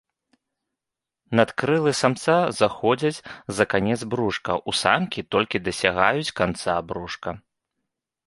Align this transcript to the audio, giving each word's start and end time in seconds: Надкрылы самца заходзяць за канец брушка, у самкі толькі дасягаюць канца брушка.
Надкрылы 1.39 1.91
самца 2.01 2.37
заходзяць 2.59 3.23
за 3.59 3.63
канец 3.75 3.99
брушка, 4.13 4.57
у 4.73 4.75
самкі 4.81 5.21
толькі 5.35 5.61
дасягаюць 5.67 6.35
канца 6.39 6.73
брушка. 6.93 7.29